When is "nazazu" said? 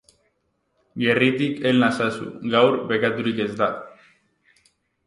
1.83-2.31